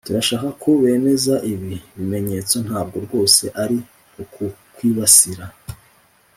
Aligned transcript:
"Turashaka 0.07 0.47
ko 0.61 0.69
bemeza 0.83 1.33
ibi 1.53 1.73
bimenyetso 1.97 2.55
ntabwo 2.65 2.97
rwose 3.05 3.43
ari 3.63 3.77
ukukwibasira 4.23 5.45